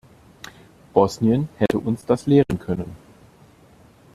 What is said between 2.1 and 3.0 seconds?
lehren können.